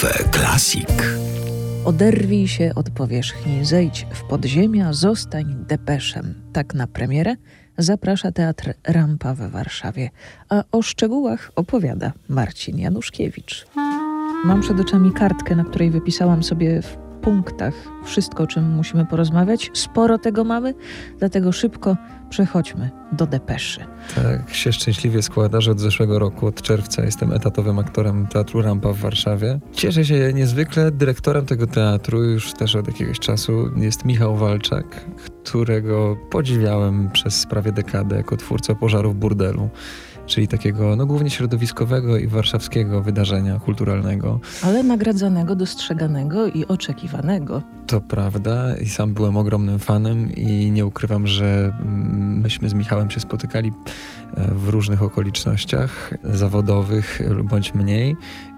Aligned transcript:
Cafe 0.00 0.28
Classic. 0.30 0.88
Oderwij 1.84 2.48
się 2.48 2.72
od 2.74 2.90
powierzchni, 2.90 3.64
zejdź 3.64 4.06
w 4.10 4.22
podziemia, 4.22 4.92
zostań 4.92 5.64
depeszem. 5.68 6.34
Tak 6.52 6.74
na 6.74 6.86
premierę 6.86 7.36
zaprasza 7.78 8.32
Teatr 8.32 8.74
Rampa 8.86 9.34
we 9.34 9.48
Warszawie, 9.48 10.10
a 10.48 10.64
o 10.72 10.82
szczegółach 10.82 11.52
opowiada 11.56 12.12
Marcin 12.28 12.78
Januszkiewicz. 12.78 13.66
Mam 14.44 14.60
przed 14.60 14.80
oczami 14.80 15.12
kartkę, 15.12 15.56
na 15.56 15.64
której 15.64 15.90
wypisałam 15.90 16.42
sobie 16.42 16.82
w 16.82 17.09
punktach 17.20 17.74
wszystko, 18.04 18.42
o 18.42 18.46
czym 18.46 18.70
musimy 18.70 19.06
porozmawiać. 19.06 19.70
Sporo 19.74 20.18
tego 20.18 20.44
mamy, 20.44 20.74
dlatego 21.18 21.52
szybko 21.52 21.96
przechodźmy 22.30 22.90
do 23.12 23.26
depeszy. 23.26 23.80
Tak 24.14 24.54
się 24.54 24.72
szczęśliwie 24.72 25.22
składa, 25.22 25.60
że 25.60 25.70
od 25.70 25.80
zeszłego 25.80 26.18
roku, 26.18 26.46
od 26.46 26.62
czerwca 26.62 27.04
jestem 27.04 27.32
etatowym 27.32 27.78
aktorem 27.78 28.26
Teatru 28.26 28.62
Rampa 28.62 28.92
w 28.92 28.96
Warszawie. 28.96 29.60
Cieszę 29.72 30.04
się 30.04 30.32
niezwykle. 30.34 30.90
Dyrektorem 30.90 31.46
tego 31.46 31.66
teatru 31.66 32.24
już 32.24 32.52
też 32.52 32.76
od 32.76 32.86
jakiegoś 32.86 33.18
czasu 33.18 33.70
jest 33.76 34.04
Michał 34.04 34.36
Walczak, 34.36 35.04
którego 35.44 36.16
podziwiałem 36.30 37.10
przez 37.10 37.46
prawie 37.46 37.72
dekadę 37.72 38.16
jako 38.16 38.36
twórca 38.36 38.74
pożarów 38.74 39.16
burdelu 39.16 39.70
czyli 40.30 40.48
takiego 40.48 40.96
no, 40.96 41.06
głównie 41.06 41.30
środowiskowego 41.30 42.18
i 42.18 42.26
warszawskiego 42.26 43.02
wydarzenia 43.02 43.58
kulturalnego. 43.58 44.40
Ale 44.62 44.82
nagradzanego, 44.82 45.56
dostrzeganego 45.56 46.46
i 46.46 46.66
oczekiwanego. 46.66 47.62
To 47.86 48.00
prawda 48.00 48.76
i 48.76 48.88
sam 48.88 49.14
byłem 49.14 49.36
ogromnym 49.36 49.78
fanem 49.78 50.32
i 50.32 50.70
nie 50.70 50.86
ukrywam, 50.86 51.26
że 51.26 51.72
myśmy 52.42 52.68
z 52.68 52.74
Michałem 52.74 53.10
się 53.10 53.20
spotykali 53.20 53.72
e, 54.36 54.54
w 54.54 54.68
różnych 54.68 55.02
okolicznościach 55.02 56.14
zawodowych 56.24 57.20
bądź 57.44 57.74
mniej 57.74 58.16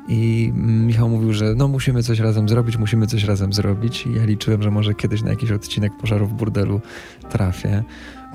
i 0.09 0.52
Michał 0.56 1.09
mówił, 1.09 1.32
że 1.32 1.54
no 1.56 1.68
musimy 1.68 2.02
coś 2.02 2.18
razem 2.18 2.48
zrobić, 2.48 2.76
musimy 2.76 3.06
coś 3.06 3.24
razem 3.24 3.52
zrobić. 3.52 4.07
I 4.07 4.14
ja 4.14 4.24
liczyłem, 4.24 4.62
że 4.62 4.70
może 4.70 4.95
kiedyś 4.95 5.23
na 5.23 5.30
jakiś 5.30 5.51
odcinek 5.51 5.96
pożarów 5.96 6.30
w 6.30 6.34
burdelu 6.34 6.80
trafię. 7.30 7.84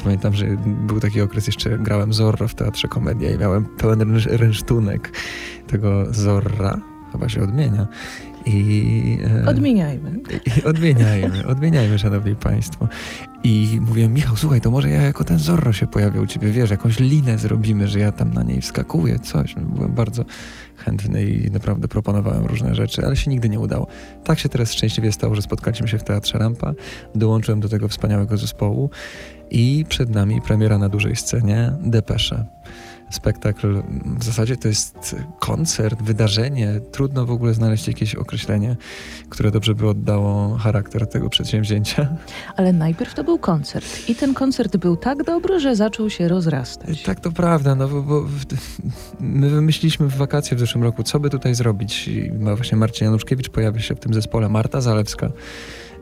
Pamiętam, 0.03 0.33
że 0.33 0.45
był 0.65 0.99
taki 0.99 1.21
okres, 1.21 1.47
jeszcze 1.47 1.77
grałem 1.77 2.13
Zorro 2.13 2.47
w 2.47 2.55
Teatrze 2.55 2.87
Komedia 2.87 3.31
i 3.31 3.37
miałem 3.37 3.65
pełen 3.65 4.17
rynsztunek 4.25 5.11
tego 5.67 6.13
Zorra, 6.13 6.77
chyba 7.11 7.29
się 7.29 7.43
odmienia. 7.43 7.87
I, 8.45 9.19
e, 9.45 9.49
odmieniajmy. 9.49 10.11
I 10.57 10.63
odmieniajmy, 10.63 11.47
odmieniajmy, 11.47 11.99
szanowni 11.99 12.35
państwo. 12.35 12.87
I 13.43 13.79
mówię, 13.81 14.07
Michał, 14.07 14.35
słuchaj, 14.35 14.61
to 14.61 14.71
może 14.71 14.89
ja 14.89 15.01
jako 15.01 15.23
ten 15.23 15.39
Zorro 15.39 15.73
się 15.73 15.87
pojawię 15.87 16.21
u 16.21 16.27
ciebie, 16.27 16.51
wiesz, 16.51 16.69
jakąś 16.69 16.99
linę 16.99 17.37
zrobimy, 17.37 17.87
że 17.87 17.99
ja 17.99 18.11
tam 18.11 18.33
na 18.33 18.43
niej 18.43 18.61
wskakuję, 18.61 19.19
coś. 19.19 19.55
Byłem 19.55 19.93
bardzo 19.93 20.25
chętny 20.75 21.25
i 21.25 21.51
naprawdę 21.51 21.87
proponowałem 21.87 22.45
różne 22.45 22.75
rzeczy, 22.75 23.05
ale 23.05 23.15
się 23.15 23.31
nigdy 23.31 23.49
nie 23.49 23.59
udało. 23.59 23.87
Tak 24.23 24.39
się 24.39 24.49
teraz 24.49 24.73
szczęśliwie 24.73 25.11
stało, 25.11 25.35
że 25.35 25.41
spotkaliśmy 25.41 25.87
się 25.87 25.97
w 25.97 26.03
Teatrze 26.03 26.37
Rampa, 26.37 26.73
dołączyłem 27.15 27.59
do 27.59 27.69
tego 27.69 27.87
wspaniałego 27.87 28.37
zespołu 28.37 28.89
i 29.51 29.85
przed 29.89 30.09
nami 30.09 30.41
premiera 30.41 30.77
na 30.77 30.89
dużej 30.89 31.15
scenie 31.15 31.71
Depesze 31.81 32.45
spektakl. 33.09 33.83
W 34.19 34.23
zasadzie 34.23 34.57
to 34.57 34.67
jest 34.67 35.15
koncert, 35.39 36.01
wydarzenie. 36.01 36.81
Trudno 36.91 37.25
w 37.25 37.31
ogóle 37.31 37.53
znaleźć 37.53 37.87
jakieś 37.87 38.15
określenie, 38.15 38.75
które 39.29 39.51
dobrze 39.51 39.75
by 39.75 39.89
oddało 39.89 40.57
charakter 40.57 41.07
tego 41.07 41.29
przedsięwzięcia. 41.29 42.07
Ale 42.55 42.73
najpierw 42.73 43.13
to 43.13 43.23
był 43.23 43.39
koncert. 43.39 44.09
I 44.09 44.15
ten 44.15 44.33
koncert 44.33 44.77
był 44.77 44.97
tak 44.97 45.23
dobry, 45.23 45.59
że 45.59 45.75
zaczął 45.75 46.09
się 46.09 46.27
rozrastać. 46.27 47.03
Tak, 47.03 47.19
to 47.19 47.31
prawda. 47.31 47.75
No, 47.75 47.87
bo, 47.87 48.03
bo 48.03 48.25
my 49.19 49.49
wymyśliliśmy 49.49 50.07
w 50.07 50.15
wakacje 50.15 50.57
w 50.57 50.59
zeszłym 50.59 50.83
roku, 50.83 51.03
co 51.03 51.19
by 51.19 51.29
tutaj 51.29 51.55
zrobić. 51.55 52.07
I 52.07 52.31
właśnie 52.31 52.77
Marcin 52.77 53.05
Januszkiewicz 53.05 53.49
pojawia 53.49 53.79
się 53.79 53.95
w 53.95 53.99
tym 53.99 54.13
zespole. 54.13 54.49
Marta 54.49 54.81
Zalewska 54.81 55.29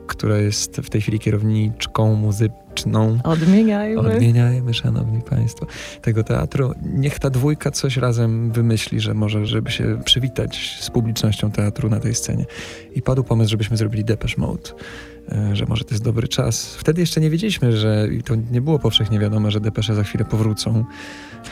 która 0.05 0.37
jest 0.37 0.77
w 0.77 0.89
tej 0.89 1.01
chwili 1.01 1.19
kierowniczką 1.19 2.15
muzyczną. 2.15 3.17
Odmieniajmy. 3.23 3.99
Odmieniajmy, 3.99 4.73
szanowni 4.73 5.21
państwo, 5.21 5.65
tego 6.01 6.23
teatru. 6.23 6.73
Niech 6.93 7.19
ta 7.19 7.29
dwójka 7.29 7.71
coś 7.71 7.97
razem 7.97 8.51
wymyśli, 8.51 8.99
że 8.99 9.13
może, 9.13 9.45
żeby 9.45 9.71
się 9.71 10.01
przywitać 10.05 10.77
z 10.81 10.89
publicznością 10.89 11.51
teatru 11.51 11.89
na 11.89 11.99
tej 11.99 12.15
scenie. 12.15 12.45
I 12.95 13.01
padł 13.01 13.23
pomysł, 13.23 13.51
żebyśmy 13.51 13.77
zrobili 13.77 14.03
Depeche 14.05 14.41
Mode 14.41 14.69
e, 15.31 15.55
że 15.55 15.65
może 15.65 15.83
to 15.83 15.91
jest 15.91 16.03
dobry 16.03 16.27
czas. 16.27 16.75
Wtedy 16.75 17.01
jeszcze 17.01 17.21
nie 17.21 17.29
wiedzieliśmy, 17.29 17.77
że 17.77 18.07
i 18.11 18.23
to 18.23 18.35
nie 18.51 18.61
było 18.61 18.79
powszechnie 18.79 19.19
wiadome, 19.19 19.51
że 19.51 19.59
Depesze 19.59 19.95
za 19.95 20.03
chwilę 20.03 20.25
powrócą. 20.25 20.85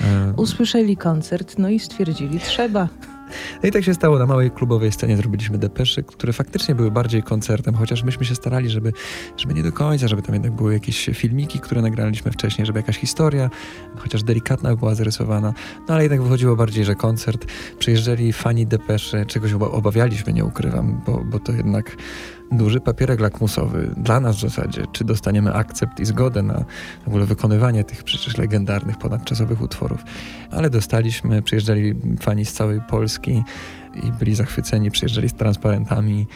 E, 0.01 0.33
Usłyszeli 0.37 0.97
koncert, 0.97 1.57
no 1.57 1.69
i 1.69 1.79
stwierdzili, 1.79 2.39
trzeba. 2.39 2.87
No 3.63 3.69
i 3.69 3.71
tak 3.71 3.83
się 3.83 3.93
stało. 3.93 4.19
Na 4.19 4.25
małej 4.25 4.51
klubowej 4.51 4.91
scenie 4.91 5.17
zrobiliśmy 5.17 5.57
depeszy, 5.57 6.03
które 6.03 6.33
faktycznie 6.33 6.75
były 6.75 6.91
bardziej 6.91 7.23
koncertem, 7.23 7.75
chociaż 7.75 8.03
myśmy 8.03 8.25
się 8.25 8.35
starali, 8.35 8.69
żeby, 8.69 8.93
żeby 9.37 9.53
nie 9.53 9.63
do 9.63 9.71
końca, 9.71 10.07
żeby 10.07 10.21
tam 10.21 10.35
jednak 10.35 10.51
były 10.51 10.73
jakieś 10.73 11.09
filmiki, 11.13 11.59
które 11.59 11.81
nagraliśmy 11.81 12.31
wcześniej, 12.31 12.65
żeby 12.65 12.79
jakaś 12.79 12.97
historia, 12.97 13.49
chociaż 13.97 14.23
delikatna 14.23 14.75
była 14.75 14.95
zarysowana. 14.95 15.53
No 15.87 15.93
ale 15.93 16.03
jednak 16.03 16.21
wychodziło 16.21 16.55
bardziej, 16.55 16.85
że 16.85 16.95
koncert. 16.95 17.45
Przyjeżdżali 17.79 18.33
fani 18.33 18.65
depeszy, 18.65 19.25
czegoś 19.25 19.53
obawialiśmy, 19.53 20.33
nie 20.33 20.45
ukrywam, 20.45 21.01
bo, 21.05 21.23
bo 21.23 21.39
to 21.39 21.51
jednak 21.51 21.97
duży 22.51 22.79
papierek 22.79 23.19
lakmusowy 23.19 23.93
dla 23.97 24.19
nas 24.19 24.35
w 24.35 24.39
zasadzie, 24.39 24.83
czy 24.91 25.03
dostaniemy 25.03 25.53
akcept 25.53 25.99
i 25.99 26.05
zgodę 26.05 26.43
na 26.43 26.65
w 27.03 27.07
ogóle 27.07 27.25
wykonywanie 27.25 27.83
tych 27.83 28.03
przecież 28.03 28.37
legendarnych, 28.37 28.97
ponadczasowych 28.97 29.61
utworów. 29.61 30.03
Ale 30.51 30.69
dostaliśmy, 30.69 31.41
przyjeżdżali 31.41 31.95
fani 32.19 32.45
z 32.45 32.53
całej 32.53 32.81
Polski 32.81 33.43
i 34.03 34.11
byli 34.11 34.35
zachwyceni, 34.35 34.91
przyjeżdżali 34.91 35.29
z 35.29 35.33
transparentami, 35.33 36.27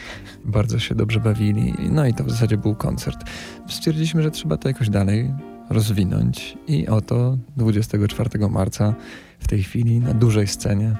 bardzo 0.44 0.78
się 0.78 0.94
dobrze 0.94 1.20
bawili. 1.20 1.74
No 1.90 2.06
i 2.06 2.14
to 2.14 2.24
w 2.24 2.30
zasadzie 2.30 2.56
był 2.56 2.74
koncert. 2.74 3.24
Stwierdziliśmy, 3.68 4.22
że 4.22 4.30
trzeba 4.30 4.56
to 4.56 4.68
jakoś 4.68 4.90
dalej 4.90 5.30
rozwinąć 5.70 6.58
i 6.68 6.88
oto 6.88 7.38
24 7.56 8.48
marca 8.48 8.94
w 9.38 9.48
tej 9.48 9.62
chwili 9.62 10.00
na 10.00 10.14
dużej 10.14 10.46
scenie 10.46 10.96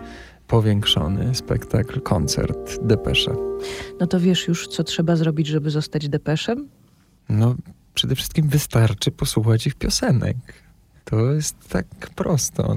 powiększony 0.48 1.34
spektakl, 1.34 2.00
koncert, 2.00 2.78
depesze. 2.82 3.34
No 4.00 4.06
to 4.06 4.20
wiesz 4.20 4.48
już, 4.48 4.68
co 4.68 4.84
trzeba 4.84 5.16
zrobić, 5.16 5.46
żeby 5.46 5.70
zostać 5.70 6.08
depeszem? 6.08 6.68
No, 7.28 7.54
przede 7.94 8.14
wszystkim 8.14 8.48
wystarczy 8.48 9.10
posłuchać 9.10 9.66
ich 9.66 9.74
piosenek. 9.74 10.36
To 11.04 11.32
jest 11.32 11.56
tak 11.68 11.86
prosto. 12.14 12.76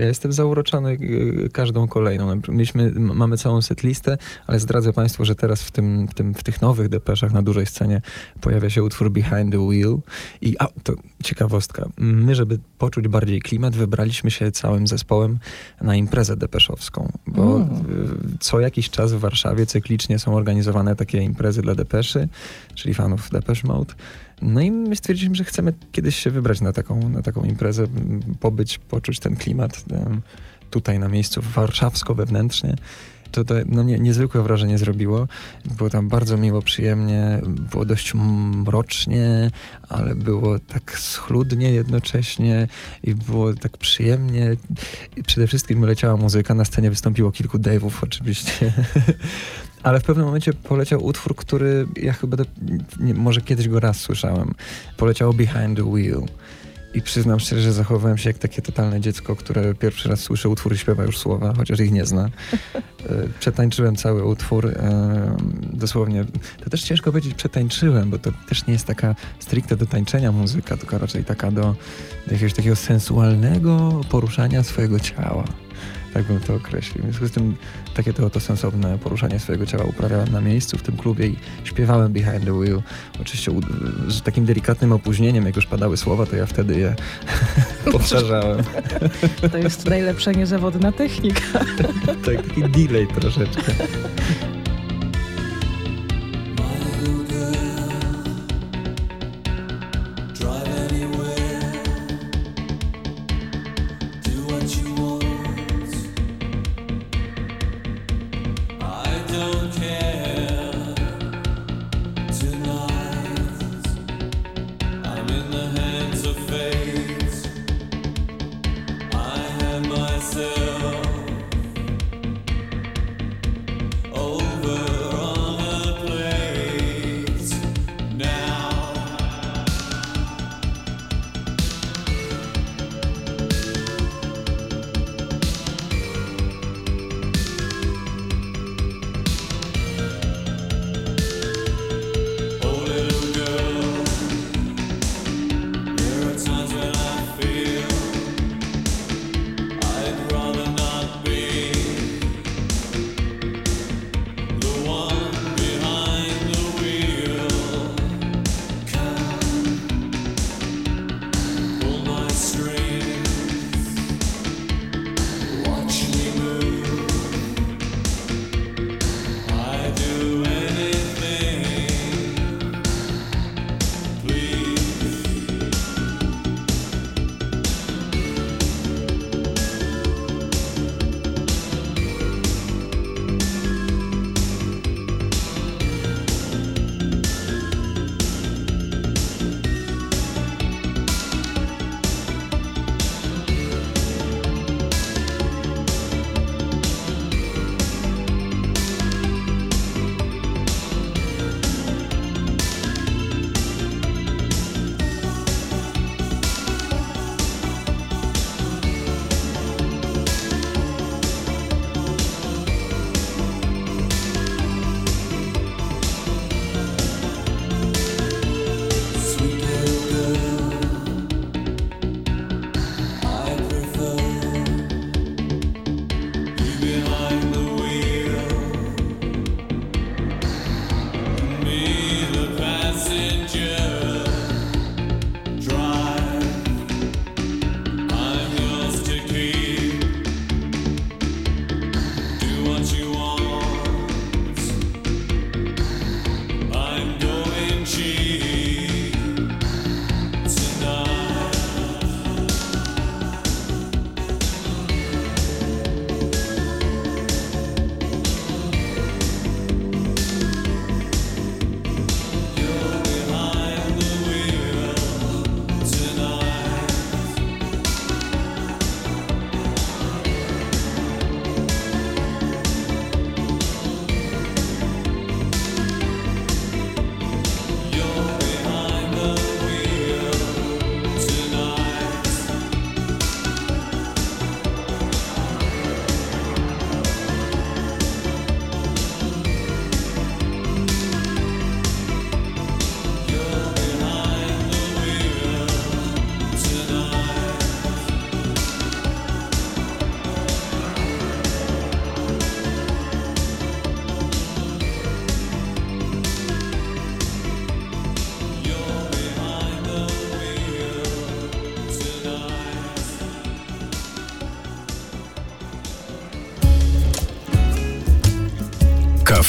Ja 0.00 0.06
jestem 0.06 0.32
zauroczony 0.32 0.90
y, 0.90 1.48
każdą 1.52 1.88
kolejną. 1.88 2.40
Mieliśmy, 2.48 2.90
mamy 2.90 3.36
całą 3.36 3.62
setlistę, 3.62 4.18
ale 4.46 4.60
zdradzę 4.60 4.92
Państwu, 4.92 5.24
że 5.24 5.34
teraz 5.34 5.62
w, 5.62 5.70
tym, 5.70 6.08
w, 6.08 6.14
tym, 6.14 6.34
w 6.34 6.42
tych 6.42 6.62
nowych 6.62 6.88
depeszach 6.88 7.32
na 7.32 7.42
dużej 7.42 7.66
scenie 7.66 8.02
pojawia 8.40 8.70
się 8.70 8.82
utwór 8.82 9.10
Behind 9.10 9.52
the 9.52 9.68
Wheel. 9.68 9.98
I 10.40 10.56
a, 10.58 10.68
to 10.82 10.92
ciekawostka. 11.22 11.88
My, 11.98 12.34
żeby 12.34 12.58
poczuć 12.78 13.08
bardziej 13.08 13.40
klimat, 13.40 13.76
wybraliśmy 13.76 14.30
się 14.30 14.52
całym 14.52 14.86
zespołem 14.86 15.38
na 15.80 15.96
imprezę 15.96 16.36
depeszowską, 16.36 17.12
bo 17.26 17.56
mm. 17.56 18.36
co 18.40 18.60
jakiś 18.60 18.90
czas 18.90 19.12
w 19.12 19.18
Warszawie 19.18 19.66
cyklicznie 19.66 20.18
są 20.18 20.34
organizowane 20.34 20.96
takie 20.96 21.22
imprezy 21.22 21.62
dla 21.62 21.74
depeszy, 21.74 22.28
czyli 22.74 22.94
fanów 22.94 23.30
Depeche 23.30 23.68
Mode. 23.68 23.94
No 24.42 24.60
i 24.60 24.70
my 24.70 24.96
stwierdziliśmy, 24.96 25.34
że 25.34 25.44
chcemy 25.44 25.72
kiedyś 25.92 26.16
się 26.16 26.30
wybrać 26.30 26.60
na 26.60 26.72
taką, 26.72 27.08
na 27.08 27.22
taką 27.22 27.44
imprezę, 27.44 27.86
pobyć, 28.40 28.78
poczuć 28.78 29.18
ten 29.18 29.36
klimat 29.36 29.84
tutaj 30.70 30.98
na 30.98 31.08
miejscu 31.08 31.40
warszawsko 31.54 32.14
wewnętrznie. 32.14 32.76
To, 33.32 33.44
to 33.44 33.54
no 33.66 33.82
nie, 33.82 33.98
niezwykłe 33.98 34.42
wrażenie 34.42 34.78
zrobiło. 34.78 35.28
Było 35.64 35.90
tam 35.90 36.08
bardzo 36.08 36.36
miło, 36.36 36.62
przyjemnie, 36.62 37.40
było 37.72 37.84
dość 37.84 38.14
mrocznie, 38.14 39.50
ale 39.88 40.14
było 40.14 40.58
tak 40.58 40.98
schludnie 40.98 41.72
jednocześnie 41.72 42.68
i 43.02 43.14
było 43.14 43.54
tak 43.54 43.76
przyjemnie. 43.76 44.56
I 45.16 45.22
przede 45.22 45.46
wszystkim 45.46 45.84
leciała 45.84 46.16
muzyka, 46.16 46.54
na 46.54 46.64
scenie 46.64 46.90
wystąpiło 46.90 47.32
kilku 47.32 47.58
Dave'ów 47.58 47.92
oczywiście. 48.02 48.72
Ale 49.82 50.00
w 50.00 50.04
pewnym 50.04 50.26
momencie 50.26 50.52
poleciał 50.52 51.04
utwór, 51.04 51.36
który 51.36 51.86
ja 51.96 52.12
chyba 52.12 52.36
do, 52.36 52.44
nie, 53.00 53.14
może 53.14 53.40
kiedyś 53.40 53.68
go 53.68 53.80
raz 53.80 54.00
słyszałem. 54.00 54.54
Poleciało 54.96 55.32
Behind 55.32 55.76
the 55.76 55.92
Wheel. 55.92 56.22
I 56.94 57.02
przyznam 57.02 57.40
szczerze, 57.40 57.62
że 57.62 57.72
zachowywałem 57.72 58.18
się 58.18 58.30
jak 58.30 58.38
takie 58.38 58.62
totalne 58.62 59.00
dziecko, 59.00 59.36
które 59.36 59.74
pierwszy 59.74 60.08
raz 60.08 60.20
słyszy 60.20 60.48
utwór 60.48 60.74
i 60.74 60.78
śpiewa 60.78 61.04
już 61.04 61.18
słowa, 61.18 61.54
chociaż 61.56 61.80
ich 61.80 61.92
nie 61.92 62.06
zna. 62.06 62.30
E, 62.74 62.78
przetańczyłem 63.40 63.96
cały 63.96 64.24
utwór. 64.24 64.66
E, 64.66 65.36
dosłownie, 65.72 66.24
to 66.64 66.70
też 66.70 66.82
ciężko 66.82 67.10
powiedzieć 67.10 67.34
przetańczyłem, 67.34 68.10
bo 68.10 68.18
to 68.18 68.30
też 68.48 68.66
nie 68.66 68.72
jest 68.72 68.86
taka 68.86 69.14
stricte 69.38 69.76
do 69.76 69.86
tańczenia 69.86 70.32
muzyka, 70.32 70.76
tylko 70.76 70.98
raczej 70.98 71.24
taka 71.24 71.50
do, 71.50 71.62
do 72.26 72.32
jakiegoś 72.32 72.54
takiego 72.54 72.76
sensualnego 72.76 74.00
poruszania 74.08 74.62
swojego 74.62 75.00
ciała. 75.00 75.44
Tak 76.14 76.24
bym 76.24 76.40
to 76.40 76.54
określił. 76.54 77.02
W 77.02 77.06
związku 77.06 77.26
z 77.28 77.30
tym 77.30 77.56
takie 77.94 78.12
to 78.12 78.26
oto 78.26 78.40
sensowne 78.40 78.98
poruszanie 78.98 79.38
swojego 79.38 79.66
ciała 79.66 79.84
uprawiałem 79.84 80.28
na 80.32 80.40
miejscu 80.40 80.78
w 80.78 80.82
tym 80.82 80.96
klubie 80.96 81.26
i 81.26 81.36
śpiewałem 81.64 82.12
Behind 82.12 82.44
the 82.44 82.60
Wheel. 82.60 82.82
Oczywiście 83.20 83.52
z 84.08 84.22
takim 84.22 84.44
delikatnym 84.44 84.92
opóźnieniem, 84.92 85.46
jak 85.46 85.56
już 85.56 85.66
padały 85.66 85.96
słowa, 85.96 86.26
to 86.26 86.36
ja 86.36 86.46
wtedy 86.46 86.78
je 86.80 86.94
powtarzałem. 87.92 88.64
To 89.52 89.58
jest 89.58 89.86
najlepsza 89.86 90.32
niezawodna 90.32 90.92
technika. 90.92 91.40
tak, 92.06 92.42
taki 92.46 92.62
delay 92.62 93.06
troszeczkę. 93.06 93.72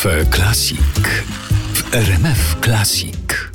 Cafe 0.03 0.25
Classic 0.25 0.79
w 1.73 1.95
RMF 1.95 2.55
Classic. 2.61 3.51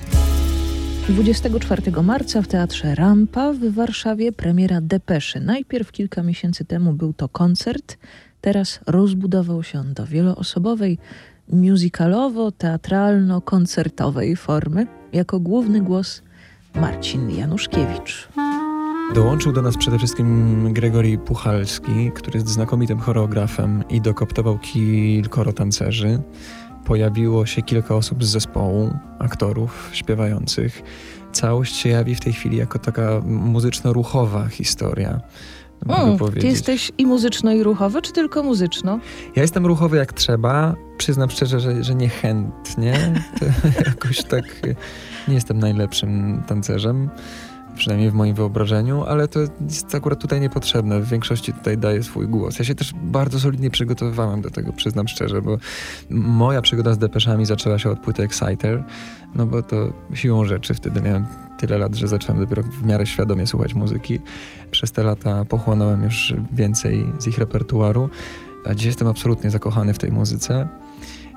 24 1.09 2.03
marca 2.03 2.43
w 2.43 2.49
Teatrze 2.49 2.95
Rampa 2.95 3.53
w 3.53 3.75
Warszawie 3.75 4.33
premiera 4.33 4.81
Depeszy. 4.81 5.41
Najpierw 5.41 5.93
kilka 5.93 6.23
miesięcy 6.23 6.65
temu 6.65 6.93
był 6.93 7.13
to 7.13 7.29
koncert, 7.29 7.99
teraz 8.41 8.81
rozbudował 8.87 9.63
się 9.63 9.79
on 9.79 9.95
do 9.95 10.07
wieloosobowej, 10.07 10.99
musicalowo-teatralno-koncertowej 11.53 14.37
formy. 14.37 14.87
Jako 15.13 15.41
główny 15.41 15.81
głos 15.81 16.23
Marcin 16.75 17.31
Januszkiewicz. 17.31 18.29
Dołączył 19.15 19.53
do 19.53 19.63
nas 19.63 19.77
przede 19.77 19.99
wszystkim 19.99 20.73
Gregory 20.73 21.19
Puchalski, 21.19 22.13
który 22.15 22.39
jest 22.39 22.49
znakomitym 22.49 22.99
choreografem 22.99 23.85
i 23.91 24.01
dokoptował 24.01 24.59
kilkoro 24.59 25.53
tancerzy. 25.53 26.23
Pojawiło 26.85 27.47
się 27.47 27.63
kilka 27.63 27.95
osób 27.95 28.25
z 28.25 28.29
zespołu, 28.29 28.95
aktorów, 29.19 29.91
śpiewających. 29.93 30.83
Całość 31.33 31.77
się 31.77 31.89
jawi 31.89 32.15
w 32.15 32.21
tej 32.21 32.33
chwili 32.33 32.57
jako 32.57 32.79
taka 32.79 33.21
muzyczno-ruchowa 33.25 34.49
historia. 34.49 35.21
Mm, 35.89 36.19
ty 36.41 36.47
jesteś 36.47 36.93
i 36.99 37.07
muzyczno, 37.07 37.53
i 37.53 37.63
ruchowy, 37.63 38.03
czy 38.03 38.13
tylko 38.13 38.43
muzyczno? 38.43 38.99
Ja 39.37 39.43
jestem 39.43 39.67
ruchowy 39.67 39.97
jak 39.97 40.13
trzeba. 40.13 40.75
Przyznam 40.99 41.31
szczerze, 41.31 41.61
że, 41.61 41.85
że 41.85 41.95
niechętnie. 41.95 43.23
jakoś 43.87 44.23
tak 44.23 44.45
nie 45.29 45.35
jestem 45.35 45.59
najlepszym 45.59 46.43
tancerzem 46.47 47.11
przynajmniej 47.77 48.11
w 48.11 48.15
moim 48.15 48.35
wyobrażeniu, 48.35 49.05
ale 49.05 49.29
to 49.29 49.41
jest 49.41 49.95
akurat 49.95 50.21
tutaj 50.21 50.41
niepotrzebne. 50.41 51.01
W 51.01 51.09
większości 51.09 51.53
tutaj 51.53 51.79
daje 51.79 52.03
swój 52.03 52.29
głos. 52.29 52.59
Ja 52.59 52.65
się 52.65 52.75
też 52.75 52.93
bardzo 53.03 53.41
solidnie 53.41 53.71
przygotowywałem 53.71 54.43
do 54.43 54.51
tego, 54.51 54.73
przyznam 54.73 55.09
szczerze, 55.09 55.43
bo 55.43 55.59
moja 56.11 56.63
przygoda 56.63 56.95
z 56.95 56.99
depeszami 56.99 57.47
zaczęła 57.47 57.79
się 57.79 57.91
od 57.91 57.99
płyty 57.99 58.23
Exciter, 58.23 58.85
no 59.35 59.47
bo 59.47 59.63
to 59.63 59.93
siłą 60.15 60.45
rzeczy 60.45 60.75
wtedy 60.75 61.03
miałem 61.03 61.27
tyle 61.59 61.79
lat, 61.79 61.95
że 61.95 62.09
zacząłem 62.09 62.41
dopiero 62.41 62.63
w 62.63 62.87
miarę 62.87 63.07
świadomie 63.07 63.47
słuchać 63.47 63.75
muzyki. 63.75 64.21
Przez 64.71 64.93
te 64.93 65.03
lata 65.03 65.45
pochłonąłem 65.45 66.03
już 66.03 66.35
więcej 66.53 67.07
z 67.19 67.27
ich 67.27 67.39
repertuaru, 67.39 68.11
a 68.67 68.75
dziś 68.75 68.87
jestem 68.87 69.09
absolutnie 69.09 69.51
zakochany 69.51 69.95
w 69.95 69.99
tej 69.99 70.13
muzyce. 70.13 70.69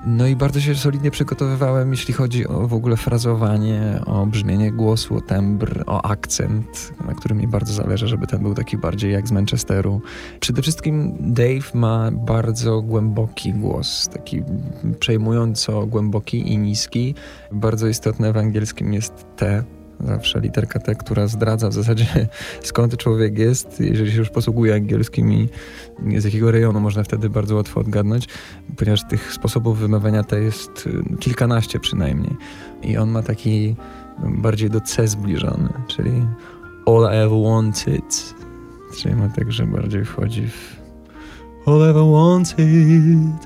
No 0.06 0.26
i 0.26 0.36
bardzo 0.36 0.60
się 0.60 0.74
solidnie 0.74 1.10
przygotowywałem, 1.10 1.90
jeśli 1.90 2.14
chodzi 2.14 2.46
o 2.46 2.68
w 2.68 2.74
ogóle 2.74 2.96
frazowanie, 2.96 4.00
o 4.06 4.26
brzmienie 4.26 4.72
głosu, 4.72 5.16
o 5.16 5.20
tembr, 5.20 5.84
o 5.86 6.04
akcent, 6.04 6.92
na 7.06 7.14
którym 7.14 7.38
mi 7.38 7.46
bardzo 7.46 7.72
zależy, 7.72 8.08
żeby 8.08 8.26
ten 8.26 8.42
był 8.42 8.54
taki 8.54 8.78
bardziej 8.78 9.12
jak 9.12 9.28
z 9.28 9.32
Manchesteru. 9.32 10.02
Przede 10.40 10.62
wszystkim 10.62 11.16
Dave 11.20 11.74
ma 11.74 12.10
bardzo 12.10 12.82
głęboki 12.82 13.52
głos, 13.52 14.08
taki 14.08 14.42
przejmująco 15.00 15.86
głęboki 15.86 16.52
i 16.52 16.58
niski. 16.58 17.14
Bardzo 17.52 17.86
istotne 17.86 18.32
w 18.32 18.36
angielskim 18.36 18.92
jest 18.92 19.26
T, 19.36 19.64
zawsze 20.04 20.40
literka 20.40 20.80
T, 20.80 20.94
która 20.94 21.26
zdradza 21.26 21.68
w 21.68 21.72
zasadzie 21.72 22.06
skąd 22.62 22.96
człowiek 22.96 23.38
jest, 23.38 23.80
jeżeli 23.80 24.12
się 24.12 24.18
już 24.18 24.30
posługuje 24.30 24.74
angielskim 24.74 25.32
i 25.32 25.48
z 26.18 26.24
jakiego 26.24 26.50
rejonu 26.50 26.80
można 26.80 27.02
wtedy 27.02 27.30
bardzo 27.30 27.56
łatwo 27.56 27.80
odgadnąć, 27.80 28.28
ponieważ 28.76 29.08
tych 29.08 29.32
sposobów 29.32 29.78
wymawiania 29.78 30.24
T 30.24 30.40
jest 30.40 30.86
y, 30.86 31.16
kilkanaście 31.16 31.80
przynajmniej. 31.80 32.36
I 32.82 32.96
on 32.96 33.10
ma 33.10 33.22
taki 33.22 33.76
bardziej 34.28 34.70
do 34.70 34.80
C 34.80 35.08
zbliżony, 35.08 35.68
czyli 35.88 36.26
all 36.86 37.02
I 37.02 37.16
ever 37.16 37.42
wanted, 37.42 38.34
czyli 38.96 39.14
ma 39.14 39.28
tak, 39.28 39.52
że 39.52 39.66
bardziej 39.66 40.04
wchodzi 40.04 40.48
w 40.48 40.80
all 41.66 41.78
I 41.78 41.90
ever 41.90 42.04
wanted, 42.04 42.58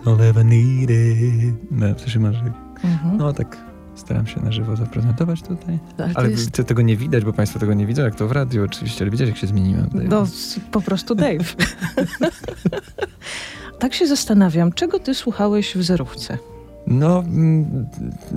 all 0.07 0.19
I 0.19 0.23
ever 0.23 0.45
needed. 0.45 1.55
No, 1.71 1.95
to 1.95 2.11
się 2.11 2.21
marzy. 2.21 2.53
Mhm. 2.85 3.17
No 3.17 3.33
tak 3.33 3.74
Staram 4.05 4.27
się 4.27 4.41
na 4.41 4.53
żywo 4.53 4.77
zaprezentować 4.77 5.43
tutaj. 5.43 5.79
Ale, 5.99 6.11
ale 6.15 6.31
jest... 6.31 6.63
tego 6.67 6.83
nie 6.83 6.97
widać, 6.97 7.25
bo 7.25 7.33
Państwo 7.33 7.59
tego 7.59 7.75
nie 7.75 7.87
widzą, 7.87 8.03
jak 8.03 8.15
to 8.15 8.29
w 8.29 8.33
radiu 8.33 8.65
oczywiście, 8.65 9.05
ale 9.05 9.11
widzicie, 9.11 9.31
jak 9.31 9.39
się 9.39 9.47
zmieniłem. 9.47 9.89
Dave. 9.89 10.09
No, 10.09 10.27
po 10.71 10.81
prostu 10.81 11.15
Dave. 11.15 11.57
tak 13.79 13.95
się 13.95 14.07
zastanawiam, 14.07 14.73
czego 14.73 14.99
ty 14.99 15.15
słuchałeś 15.15 15.77
w 15.77 15.83
zerówce? 15.83 16.39
No, 16.87 17.19
mm, 17.19 17.87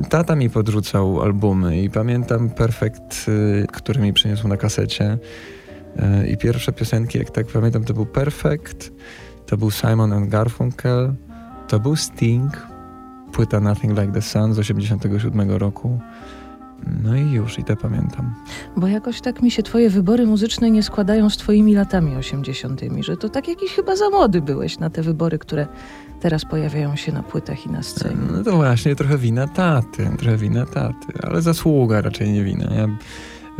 tata 0.09 0.35
mi 0.35 0.49
podrzucał 0.49 1.21
albumy 1.21 1.81
i 1.81 1.89
pamiętam 1.89 2.49
Perfekt, 2.49 3.25
y, 3.27 3.67
który 3.73 4.01
mi 4.01 4.13
przyniósł 4.13 4.47
na 4.47 4.57
kasecie. 4.57 5.17
Y, 6.23 6.27
I 6.27 6.37
pierwsze 6.37 6.73
piosenki, 6.73 7.17
jak 7.17 7.31
tak 7.31 7.47
pamiętam, 7.47 7.83
to 7.83 7.93
był 7.93 8.05
Perfect, 8.05 8.91
to 9.45 9.57
był 9.57 9.71
Simon 9.71 10.13
and 10.13 10.29
Garfunkel, 10.29 11.13
to 11.67 11.79
był 11.79 11.95
Sting, 11.95 12.67
płyta 13.31 13.59
Nothing 13.59 13.99
Like 13.99 14.13
the 14.13 14.21
Sun 14.21 14.53
z 14.53 14.59
87 14.59 15.51
roku. 15.51 15.99
No 17.03 17.15
i 17.15 17.31
już, 17.31 17.59
i 17.59 17.63
te 17.63 17.75
pamiętam. 17.75 18.33
Bo 18.77 18.87
jakoś 18.87 19.21
tak 19.21 19.41
mi 19.41 19.51
się 19.51 19.63
twoje 19.63 19.89
wybory 19.89 20.25
muzyczne 20.25 20.71
nie 20.71 20.83
składają 20.83 21.29
z 21.29 21.37
twoimi 21.37 21.75
latami 21.75 22.15
80., 22.15 22.81
że 22.99 23.17
to 23.17 23.29
tak 23.29 23.47
jakiś 23.47 23.71
chyba 23.71 23.95
za 23.95 24.09
młody 24.09 24.41
byłeś 24.41 24.79
na 24.79 24.89
te 24.89 25.01
wybory, 25.01 25.39
które 25.39 25.67
teraz 26.19 26.45
pojawiają 26.45 26.95
się 26.95 27.11
na 27.11 27.23
płytach 27.23 27.65
i 27.65 27.69
na 27.69 27.83
scenie. 27.83 28.15
No 28.31 28.43
to 28.43 28.55
właśnie 28.55 28.95
trochę 28.95 29.17
wina 29.17 29.47
taty, 29.47 30.09
trochę 30.17 30.37
wina 30.37 30.65
taty, 30.65 31.13
ale 31.23 31.41
zasługa 31.41 32.01
raczej 32.01 32.31
nie 32.31 32.43
wina. 32.43 32.73
Ja 32.73 32.87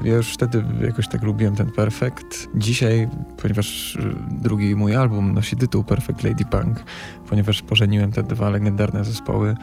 ja 0.04 0.16
już 0.16 0.34
wtedy 0.34 0.64
jakoś 0.82 1.08
tak 1.08 1.24
lubiłem 1.24 1.56
ten 1.56 1.72
Perfect. 1.72 2.50
Dzisiaj, 2.56 3.10
ponieważ 3.42 3.96
y, 3.96 4.16
drugi 4.32 4.76
mój 4.76 4.96
album 4.96 5.34
nosi 5.34 5.56
tytuł 5.56 5.84
Perfect 5.84 6.24
Lady 6.24 6.46
Punk, 6.46 6.84
ponieważ 7.30 7.62
pożeniłem 7.62 8.12
te 8.12 8.24
dwa 8.24 8.50
legendarne 8.50 9.06
zespoły, 9.06 9.56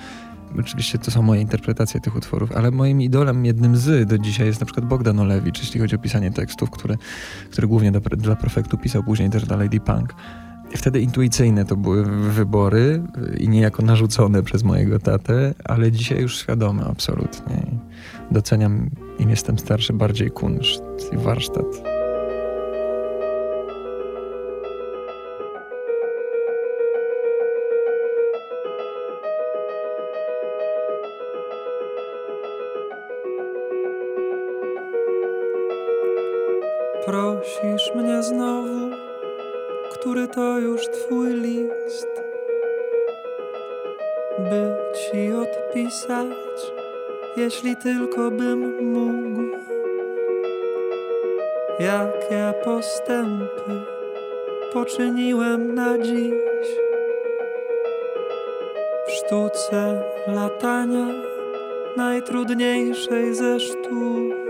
Oczywiście 0.60 0.98
to 0.98 1.10
są 1.10 1.22
moje 1.22 1.40
interpretacje 1.40 2.00
tych 2.00 2.16
utworów, 2.16 2.52
ale 2.52 2.70
moim 2.70 3.02
idolem, 3.02 3.44
jednym 3.44 3.76
z 3.76 4.08
do 4.08 4.18
dzisiaj 4.18 4.46
jest 4.46 4.60
na 4.60 4.66
przykład 4.66 4.86
Bogdan 4.86 5.20
Olewicz, 5.20 5.58
jeśli 5.58 5.80
chodzi 5.80 5.96
o 5.96 5.98
pisanie 5.98 6.30
tekstów, 6.30 6.70
które, 6.70 6.96
które 7.50 7.68
głównie 7.68 7.92
do, 7.92 8.00
dla 8.00 8.36
Perfektu 8.36 8.78
pisał, 8.78 9.02
później 9.02 9.30
też 9.30 9.44
dla 9.44 9.56
Lady 9.56 9.80
Punk. 9.80 10.14
Wtedy 10.76 11.00
intuicyjne 11.00 11.64
to 11.64 11.76
były 11.76 12.04
wybory 12.30 13.02
i 13.38 13.48
niejako 13.48 13.82
narzucone 13.82 14.42
przez 14.42 14.64
mojego 14.64 14.98
tatę, 14.98 15.54
ale 15.64 15.92
dzisiaj 15.92 16.20
już 16.20 16.38
świadome 16.38 16.84
absolutnie. 16.84 17.66
Doceniam 18.30 18.90
im 19.18 19.30
jestem 19.30 19.58
starszy 19.58 19.92
bardziej 19.92 20.30
kunszt 20.30 20.82
i 21.12 21.16
warsztat. 21.16 21.93
To 40.34 40.58
już 40.58 40.88
twój 40.88 41.34
list, 41.34 42.22
by 44.38 44.74
ci 44.94 45.32
odpisać, 45.32 46.72
jeśli 47.36 47.76
tylko 47.76 48.30
bym 48.30 48.92
mógł. 48.92 49.42
Jakie 51.80 52.52
postępy 52.64 53.82
poczyniłem 54.72 55.74
na 55.74 55.98
dziś 55.98 56.68
w 59.06 59.10
sztuce 59.10 60.02
latania, 60.26 61.06
najtrudniejszej 61.96 63.34
ze 63.34 63.60
sztuk. 63.60 64.43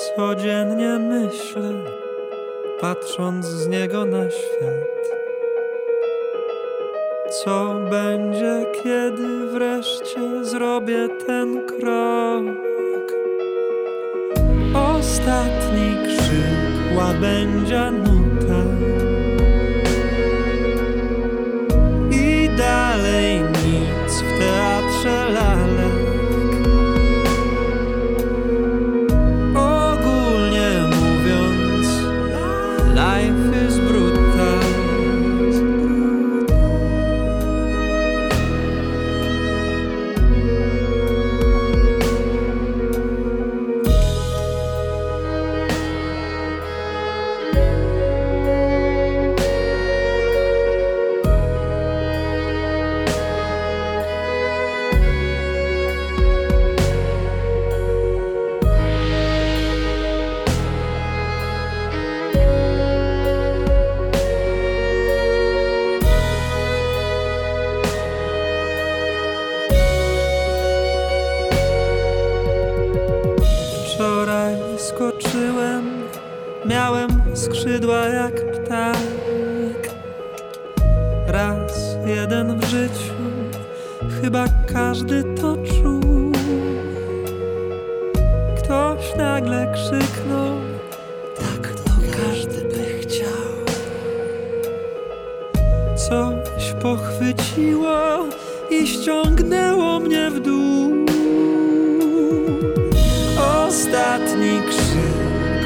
Codziennie 0.00 0.98
myślę, 0.98 1.72
patrząc 2.80 3.46
z 3.46 3.68
niego 3.68 4.04
na 4.04 4.30
świat. 4.30 5.00
Co 7.30 7.74
będzie, 7.90 8.66
kiedy 8.82 9.46
wreszcie 9.46 10.44
zrobię 10.44 11.08
ten 11.26 11.66
krok? 11.66 12.70
ostatni 14.74 15.96
krzyk 16.06 16.96
łabędzia 16.98 17.90
nuta 17.90 18.19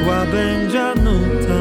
krzyk 0.05 0.09
łabędzia 0.09 0.95
nuta 0.95 1.54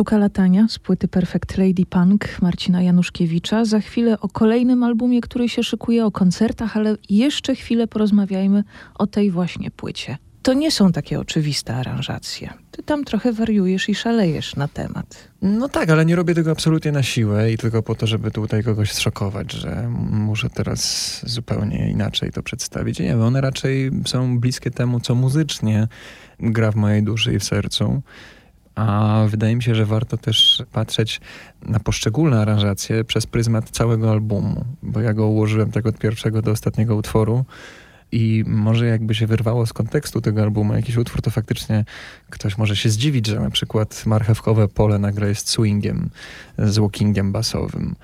Sztuka 0.00 0.18
latania 0.18 0.66
z 0.68 0.78
płyty 0.78 1.08
Perfect 1.08 1.58
Lady 1.58 1.86
Punk 1.86 2.42
Marcina 2.42 2.82
Januszkiewicza. 2.82 3.64
Za 3.64 3.80
chwilę 3.80 4.20
o 4.20 4.28
kolejnym 4.28 4.82
albumie, 4.82 5.20
który 5.20 5.48
się 5.48 5.62
szykuje, 5.62 6.04
o 6.04 6.10
koncertach, 6.10 6.76
ale 6.76 6.96
jeszcze 7.10 7.54
chwilę 7.54 7.86
porozmawiajmy 7.86 8.64
o 8.94 9.06
tej 9.06 9.30
właśnie 9.30 9.70
płycie. 9.70 10.18
To 10.42 10.52
nie 10.52 10.70
są 10.70 10.92
takie 10.92 11.20
oczywiste 11.20 11.76
aranżacje. 11.76 12.52
Ty 12.70 12.82
tam 12.82 13.04
trochę 13.04 13.32
wariujesz 13.32 13.88
i 13.88 13.94
szalejesz 13.94 14.56
na 14.56 14.68
temat. 14.68 15.28
No 15.42 15.68
tak, 15.68 15.90
ale 15.90 16.04
nie 16.06 16.16
robię 16.16 16.34
tego 16.34 16.50
absolutnie 16.50 16.92
na 16.92 17.02
siłę 17.02 17.52
i 17.52 17.58
tylko 17.58 17.82
po 17.82 17.94
to, 17.94 18.06
żeby 18.06 18.30
tutaj 18.30 18.64
kogoś 18.64 18.92
zszokować, 18.92 19.52
że 19.52 19.88
muszę 20.10 20.50
teraz 20.50 21.20
zupełnie 21.26 21.90
inaczej 21.90 22.32
to 22.32 22.42
przedstawić. 22.42 22.98
Nie 22.98 23.06
wiem, 23.06 23.22
one 23.22 23.40
raczej 23.40 23.90
są 24.06 24.40
bliskie 24.40 24.70
temu, 24.70 25.00
co 25.00 25.14
muzycznie 25.14 25.88
gra 26.38 26.72
w 26.72 26.76
mojej 26.76 27.02
duszy 27.02 27.34
i 27.34 27.38
w 27.38 27.44
sercu. 27.44 28.02
A 28.74 29.24
wydaje 29.28 29.56
mi 29.56 29.62
się, 29.62 29.74
że 29.74 29.86
warto 29.86 30.16
też 30.16 30.62
patrzeć 30.72 31.20
na 31.62 31.80
poszczególne 31.80 32.40
aranżacje 32.40 33.04
przez 33.04 33.26
pryzmat 33.26 33.70
całego 33.70 34.10
albumu, 34.10 34.64
bo 34.82 35.00
ja 35.00 35.14
go 35.14 35.26
ułożyłem 35.26 35.72
tak 35.72 35.86
od 35.86 35.98
pierwszego 35.98 36.42
do 36.42 36.50
ostatniego 36.50 36.96
utworu. 36.96 37.44
I 38.12 38.44
może 38.46 38.86
jakby 38.86 39.14
się 39.14 39.26
wyrwało 39.26 39.66
z 39.66 39.72
kontekstu 39.72 40.20
tego 40.20 40.42
albumu 40.42 40.74
jakiś 40.74 40.96
utwór, 40.96 41.22
to 41.22 41.30
faktycznie 41.30 41.84
ktoś 42.30 42.58
może 42.58 42.76
się 42.76 42.88
zdziwić, 42.88 43.26
że 43.26 43.40
na 43.40 43.50
przykład 43.50 44.06
marchewkowe 44.06 44.68
pole 44.68 44.98
nagle 44.98 45.28
jest 45.28 45.48
swingiem 45.48 46.10
z 46.58 46.78
walkingiem 46.78 47.32
basowym. 47.32 47.96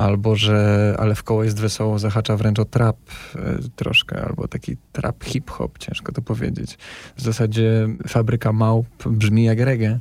Albo 0.00 0.36
że 0.36 0.94
ale 0.98 1.14
w 1.14 1.22
koło 1.22 1.44
jest 1.44 1.60
wesoło, 1.60 1.98
zahacza 1.98 2.36
wręcz 2.36 2.58
o 2.58 2.64
trap 2.64 2.96
e, 3.36 3.38
troszkę, 3.76 4.24
albo 4.24 4.48
taki 4.48 4.76
trap 4.92 5.24
hip-hop, 5.24 5.78
ciężko 5.78 6.12
to 6.12 6.22
powiedzieć. 6.22 6.78
W 7.16 7.22
zasadzie 7.22 7.88
Fabryka 8.08 8.52
Małp 8.52 8.86
brzmi 9.06 9.44
jak 9.44 9.60
reggae, 9.60 9.98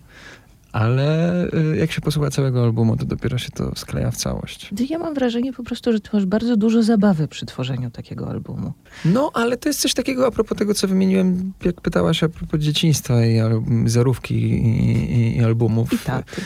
ale 0.72 1.44
e, 1.52 1.78
jak 1.78 1.92
się 1.92 2.02
posłucha 2.02 2.30
całego 2.30 2.64
albumu, 2.64 2.98
to 2.98 3.06
dopiero 3.06 3.38
się 3.38 3.52
to 3.52 3.76
skleja 3.76 4.12
w 4.12 4.18
całość. 4.18 4.72
Ja 4.90 5.00
mam 5.00 5.14
wrażenie 5.14 5.54
po 5.54 5.64
prostu, 5.64 5.94
że 5.94 6.00
ty 6.00 6.10
masz 6.14 6.26
bardzo 6.26 6.58
dużo 6.58 6.84
zabawy 6.84 7.28
przy 7.28 7.46
tworzeniu 7.46 7.92
takiego 7.92 8.30
albumu. 8.30 8.74
No, 9.06 9.32
ale 9.34 9.58
to 9.58 9.70
jest 9.70 9.82
coś 9.82 9.94
takiego 9.94 10.28
a 10.28 10.32
propos 10.32 10.58
tego, 10.58 10.74
co 10.74 10.88
wymieniłem, 10.88 11.54
jak 11.66 11.82
pytałaś 11.82 12.24
a 12.24 12.30
propos 12.30 12.60
dzieciństwa 12.60 13.26
i 13.26 13.40
zarówki 13.86 14.36
i, 14.36 14.68
i, 15.14 15.38
i 15.38 15.44
albumów. 15.44 15.94
I 15.94 15.98
taty. 15.98 16.42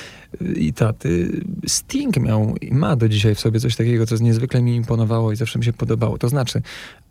I 0.55 0.73
taty. 0.73 1.41
Sting 1.67 2.17
miał 2.17 2.55
i 2.61 2.73
ma 2.73 2.95
do 2.95 3.09
dzisiaj 3.09 3.35
w 3.35 3.39
sobie 3.39 3.59
coś 3.59 3.75
takiego, 3.75 4.05
co 4.05 4.15
niezwykle 4.17 4.61
mi 4.61 4.75
imponowało 4.75 5.31
i 5.31 5.35
zawsze 5.35 5.59
mi 5.59 5.65
się 5.65 5.73
podobało. 5.73 6.17
To 6.17 6.29
znaczy, 6.29 6.61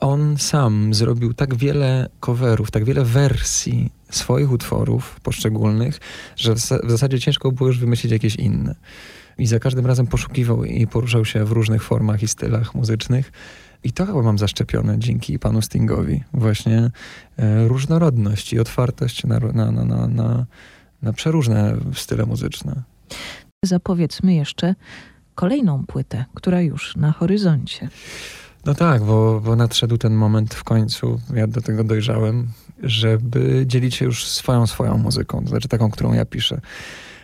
on 0.00 0.36
sam 0.38 0.94
zrobił 0.94 1.34
tak 1.34 1.54
wiele 1.54 2.08
coverów, 2.20 2.70
tak 2.70 2.84
wiele 2.84 3.04
wersji 3.04 3.90
swoich 4.16 4.52
utworów 4.52 5.20
poszczególnych, 5.20 6.00
że 6.36 6.54
w, 6.54 6.58
zasadzie 6.60 7.20
ciężko 7.20 7.52
było 7.52 7.68
już 7.68 7.78
wymyślić 7.78 8.12
jakieś 8.12 8.36
inne. 8.36 8.74
I 9.38 9.46
za 9.46 9.58
każdym 9.58 9.86
razem 9.86 10.06
poszukiwał 10.06 10.64
i 10.64 10.86
poruszał 10.86 11.24
się 11.24 11.44
w 11.44 11.52
różnych 11.52 11.82
formach 11.82 12.22
i 12.22 12.28
stylach 12.28 12.74
muzycznych. 12.74 13.32
I 13.84 13.92
to 13.92 14.06
chyba 14.06 14.22
mam 14.22 14.38
zaszczepione 14.38 14.98
dzięki 14.98 15.38
panu 15.38 15.62
Stingowi. 15.62 16.24
Właśnie 16.34 16.90
e, 17.36 17.68
różnorodność 17.68 18.52
i 18.52 18.60
otwartość 18.60 19.24
na, 19.24 19.38
na, 19.38 19.72
na, 19.72 19.84
na, 19.84 20.06
na, 20.06 20.46
na 21.02 21.12
przeróżne 21.12 21.76
style 21.94 22.26
muzyczne. 22.26 22.82
Zapowiedzmy 23.64 24.34
jeszcze 24.34 24.74
kolejną 25.34 25.86
płytę, 25.86 26.24
która 26.34 26.60
już 26.60 26.96
na 26.96 27.12
horyzoncie. 27.12 27.88
No 28.64 28.74
tak, 28.74 29.02
bo, 29.02 29.40
bo 29.40 29.56
nadszedł 29.56 29.98
ten 29.98 30.14
moment 30.14 30.54
w 30.54 30.64
końcu, 30.64 31.20
ja 31.34 31.46
do 31.46 31.60
tego 31.60 31.84
dojrzałem, 31.84 32.48
żeby 32.82 33.64
dzielić 33.66 33.94
się 33.94 34.04
już 34.04 34.26
swoją, 34.26 34.66
swoją 34.66 34.98
muzyką, 34.98 35.42
to 35.42 35.48
znaczy 35.48 35.68
taką, 35.68 35.90
którą 35.90 36.12
ja 36.12 36.24
piszę. 36.24 36.60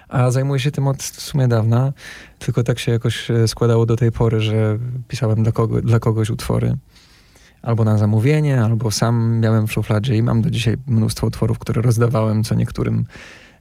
A 0.09 0.31
zajmuję 0.31 0.61
się 0.61 0.71
tym 0.71 0.87
od 0.87 1.03
w 1.03 1.21
sumie 1.21 1.49
dawna, 1.49 1.93
tylko 2.39 2.63
tak 2.63 2.79
się 2.79 2.93
jakoś 2.93 3.31
e, 3.31 3.49
składało 3.49 3.87
do 3.87 3.97
tej 3.97 4.13
pory, 4.13 4.41
że 4.41 4.79
pisałem 5.09 5.43
dla, 5.43 5.53
kogo, 5.53 5.81
dla 5.83 5.99
kogoś 5.99 6.31
utwory. 6.31 6.77
Albo 7.63 7.85
na 7.85 7.99
zamówienie, 7.99 8.63
albo 8.63 8.91
sam 8.91 9.41
miałem 9.41 9.67
w 9.67 9.73
szufladzie 9.73 10.17
i 10.17 10.23
mam 10.23 10.43
do 10.43 10.51
dzisiaj 10.51 10.77
mnóstwo 10.87 11.27
utworów, 11.27 11.59
które 11.59 11.83
rozdawałem 11.83 12.45
co 12.45 12.55
niektórym. 12.55 13.05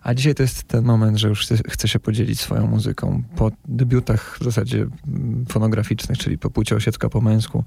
A 0.07 0.13
dzisiaj 0.13 0.35
to 0.35 0.43
jest 0.43 0.63
ten 0.63 0.85
moment, 0.85 1.17
że 1.17 1.27
już 1.27 1.47
chcę, 1.69 1.87
się 1.87 1.99
podzielić 1.99 2.39
swoją 2.39 2.67
muzyką. 2.67 3.23
Po 3.35 3.51
debiutach 3.67 4.37
w 4.41 4.43
zasadzie 4.43 4.87
mm, 5.07 5.45
fonograficznych, 5.49 6.17
czyli 6.17 6.37
po 6.37 6.49
płci 6.49 6.75
osiecka 6.75 7.09
po 7.09 7.21
męsku, 7.21 7.63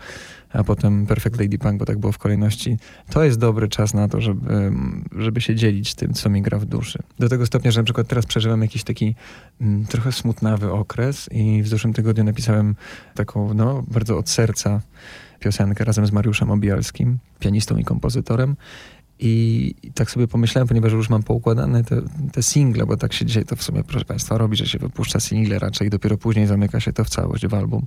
a 0.52 0.64
potem 0.64 1.06
Perfect 1.06 1.40
Lady 1.40 1.58
Punk, 1.58 1.78
bo 1.78 1.84
tak 1.84 1.98
było 1.98 2.12
w 2.12 2.18
kolejności. 2.18 2.78
To 3.10 3.24
jest 3.24 3.38
dobry 3.38 3.68
czas 3.68 3.94
na 3.94 4.08
to, 4.08 4.20
żeby, 4.20 4.72
żeby 5.18 5.40
się 5.40 5.54
dzielić 5.54 5.94
tym, 5.94 6.14
co 6.14 6.30
mi 6.30 6.42
gra 6.42 6.58
w 6.58 6.64
duszy. 6.64 6.98
Do 7.18 7.28
tego 7.28 7.46
stopnia, 7.46 7.70
że 7.70 7.80
na 7.80 7.84
przykład 7.84 8.08
teraz 8.08 8.26
przeżywam 8.26 8.62
jakiś 8.62 8.84
taki 8.84 9.14
mm, 9.60 9.86
trochę 9.86 10.12
smutnawy 10.12 10.72
okres 10.72 11.28
i 11.32 11.62
w 11.62 11.68
zeszłym 11.68 11.92
tygodniu 11.92 12.24
napisałem 12.24 12.76
taką, 13.14 13.54
no, 13.54 13.82
bardzo 13.88 14.18
od 14.18 14.28
serca 14.28 14.80
piosenkę 15.40 15.84
razem 15.84 16.06
z 16.06 16.12
Mariuszem 16.12 16.50
Obialskim, 16.50 17.18
pianistą 17.38 17.76
i 17.76 17.84
kompozytorem. 17.84 18.56
I, 19.22 19.74
tak 19.94 20.10
sobie 20.10 20.28
pomyślałem, 20.28 20.68
ponieważ 20.68 20.92
już 20.92 21.10
mam 21.10 21.22
poukładane 21.22 21.84
te, 21.84 22.02
te 22.32 22.42
single, 22.42 22.86
bo 22.86 22.96
tak 22.96 23.12
się 23.12 23.26
dzisiaj 23.26 23.44
to 23.44 23.56
w 23.56 23.62
sumie, 23.62 23.84
proszę 23.84 24.04
Państwa, 24.04 24.38
robi, 24.38 24.56
że 24.56 24.66
się 24.66 24.78
wypuszcza 24.78 25.20
single 25.20 25.58
raczej 25.58 25.86
i 25.86 25.90
dopiero 25.90 26.16
później 26.16 26.46
zamyka 26.46 26.80
się 26.80 26.92
to 26.92 27.04
w 27.04 27.08
całość 27.08 27.46
w 27.46 27.54
album. 27.54 27.86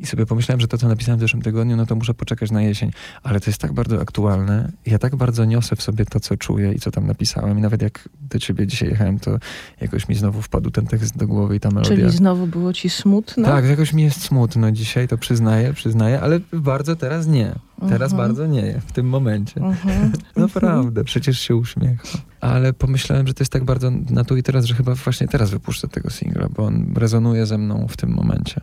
I 0.00 0.06
sobie 0.06 0.26
pomyślałem, 0.26 0.60
że 0.60 0.68
to, 0.68 0.78
co 0.78 0.88
napisałem 0.88 1.18
w 1.18 1.20
zeszłym 1.20 1.42
tygodniu, 1.42 1.76
no 1.76 1.86
to 1.86 1.94
muszę 1.94 2.14
poczekać 2.14 2.50
na 2.50 2.62
jesień. 2.62 2.90
Ale 3.22 3.40
to 3.40 3.50
jest 3.50 3.60
tak 3.60 3.72
bardzo 3.72 4.00
aktualne. 4.00 4.72
Ja 4.86 4.98
tak 4.98 5.16
bardzo 5.16 5.44
niosę 5.44 5.76
w 5.76 5.82
sobie 5.82 6.04
to, 6.04 6.20
co 6.20 6.36
czuję 6.36 6.72
i 6.72 6.78
co 6.78 6.90
tam 6.90 7.06
napisałem. 7.06 7.58
I 7.58 7.62
nawet 7.62 7.82
jak 7.82 8.08
do 8.20 8.38
ciebie 8.38 8.66
dzisiaj 8.66 8.88
jechałem, 8.88 9.18
to 9.18 9.38
jakoś 9.80 10.08
mi 10.08 10.14
znowu 10.14 10.42
wpadł 10.42 10.70
ten 10.70 10.86
tekst 10.86 11.16
do 11.16 11.26
głowy 11.26 11.56
i 11.56 11.60
ta 11.60 11.68
melodia. 11.70 11.96
Czyli 11.96 12.10
znowu 12.10 12.46
było 12.46 12.72
ci 12.72 12.90
smutno? 12.90 13.44
Tak, 13.44 13.64
jakoś 13.64 13.92
mi 13.92 14.02
jest 14.02 14.22
smutno 14.22 14.72
dzisiaj, 14.72 15.08
to 15.08 15.18
przyznaję, 15.18 15.72
przyznaję, 15.72 16.20
ale 16.20 16.40
bardzo 16.52 16.96
teraz 16.96 17.26
nie. 17.26 17.54
Teraz 17.88 18.12
Mhm. 18.12 18.28
bardzo 18.28 18.46
nie, 18.46 18.80
w 18.86 18.92
tym 18.92 19.08
momencie. 19.08 19.60
Mhm. 19.60 20.12
Naprawdę, 20.36 21.04
przecież 21.04 21.40
się 21.40 21.56
uśmiecham. 21.56 22.20
Ale 22.40 22.72
pomyślałem, 22.72 23.26
że 23.26 23.34
to 23.34 23.42
jest 23.42 23.52
tak 23.52 23.64
bardzo 23.64 23.90
na 24.10 24.24
tu 24.24 24.36
i 24.36 24.42
teraz, 24.42 24.64
że 24.64 24.74
chyba 24.74 24.94
właśnie 24.94 25.28
teraz 25.28 25.50
wypuszczę 25.50 25.88
tego 25.88 26.10
singla, 26.10 26.48
bo 26.56 26.64
on 26.64 26.92
rezonuje 26.96 27.46
ze 27.46 27.58
mną 27.58 27.86
w 27.88 27.96
tym 27.96 28.10
momencie. 28.10 28.60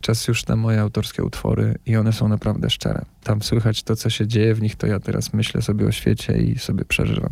Czas 0.00 0.28
już 0.28 0.46
na 0.46 0.56
moje 0.56 0.80
autorskie 0.80 1.24
utwory 1.24 1.78
i 1.86 1.96
one 1.96 2.12
są 2.12 2.28
naprawdę 2.28 2.70
szczere. 2.70 3.04
Tam 3.22 3.42
słychać 3.42 3.82
to, 3.82 3.96
co 3.96 4.10
się 4.10 4.26
dzieje 4.26 4.54
w 4.54 4.62
nich, 4.62 4.76
to 4.76 4.86
ja 4.86 5.00
teraz 5.00 5.32
myślę 5.32 5.62
sobie 5.62 5.86
o 5.86 5.92
świecie 5.92 6.38
i 6.38 6.58
sobie 6.58 6.84
przeżywam. 6.84 7.30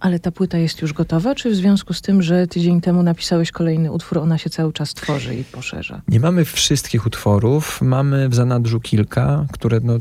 Ale 0.00 0.18
ta 0.18 0.30
płyta 0.32 0.58
jest 0.58 0.82
już 0.82 0.92
gotowa, 0.92 1.34
czy 1.34 1.50
w 1.50 1.54
związku 1.54 1.94
z 1.94 2.02
tym, 2.02 2.22
że 2.22 2.46
tydzień 2.46 2.80
temu 2.80 3.02
napisałeś 3.02 3.50
kolejny 3.52 3.92
utwór, 3.92 4.18
ona 4.18 4.38
się 4.38 4.50
cały 4.50 4.72
czas 4.72 4.94
tworzy 4.94 5.34
i 5.34 5.44
poszerza? 5.44 6.02
Nie 6.08 6.20
mamy 6.20 6.44
wszystkich 6.44 7.06
utworów, 7.06 7.82
mamy 7.82 8.28
w 8.28 8.34
zanadrzu 8.34 8.80
kilka, 8.80 9.46
które, 9.52 9.80
no, 9.82 9.98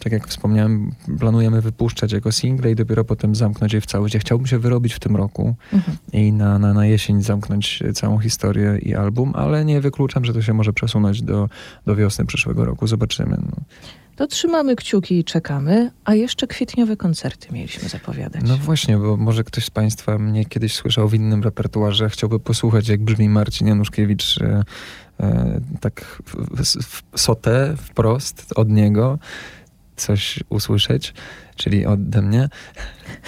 tak 0.00 0.12
jak 0.12 0.28
wspomniałem, 0.28 0.92
planujemy 1.18 1.60
wypuszczać 1.60 2.12
jako 2.12 2.32
single 2.32 2.70
i 2.70 2.74
dopiero 2.74 3.04
potem 3.04 3.34
zamknąć 3.34 3.72
je 3.72 3.80
w 3.80 3.86
całość. 3.86 4.14
Ja 4.14 4.20
chciałbym 4.20 4.46
się 4.46 4.58
wyrobić 4.58 4.94
w 4.94 5.00
tym 5.00 5.16
roku 5.16 5.54
Mhm. 5.72 5.96
i 6.12 6.32
na, 6.32 6.58
na, 6.58 6.72
na 6.74 6.86
jesień 6.86 7.22
zamknąć 7.22 7.82
całą 7.94 8.18
historię 8.18 8.78
i 8.82 8.94
album, 8.94 9.32
ale 9.34 9.64
nie 9.64 9.80
wykluczam, 9.80 10.24
że 10.24 10.32
to 10.32 10.42
się 10.42 10.52
może 10.52 10.72
przesunąć 10.72 11.22
do, 11.22 11.48
do 11.86 11.96
wiosny 11.96 12.26
przyszłego 12.26 12.64
roku. 12.64 12.86
Zobaczymy. 12.86 13.36
No, 13.46 13.56
To 14.16 14.26
trzymamy 14.26 14.76
kciuki 14.76 15.18
i 15.18 15.24
czekamy, 15.24 15.90
a 16.04 16.14
jeszcze 16.14 16.46
kwietniowe 16.46 16.96
koncerty 16.96 17.48
mieliśmy 17.52 17.88
zapowiadać. 17.88 18.42
no 18.46 18.56
właśnie, 18.56 18.98
bo 18.98 19.16
może 19.16 19.44
ktoś 19.44 19.64
z 19.64 19.70
Państwa 19.70 20.18
mnie 20.18 20.44
kiedyś 20.44 20.74
słyszał 20.74 21.08
w 21.08 21.14
innym 21.14 21.42
repertuarze, 21.42 22.10
chciałby 22.10 22.40
posłuchać, 22.40 22.88
jak 22.88 23.00
brzmi 23.00 23.28
Marcin 23.28 23.66
Januszkiewicz 23.66 24.38
e, 24.40 24.64
e, 25.20 25.60
tak 25.80 26.22
w, 26.26 26.62
w, 26.64 27.02
w 27.12 27.20
sotę, 27.20 27.74
wprost 27.76 28.52
od 28.56 28.68
niego, 28.68 29.18
coś 29.96 30.40
usłyszeć, 30.48 31.14
czyli 31.62 31.86
ode 31.86 32.22
mnie, 32.22 32.48